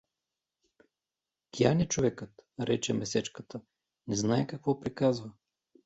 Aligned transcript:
—Пиян 1.51 1.79
е 1.79 1.87
човекът— 1.87 2.41
рече 2.67 2.93
Месечката,— 2.93 3.61
не 4.07 4.15
знае 4.15 4.47
какво 4.47 4.79
приказва. 4.79 5.31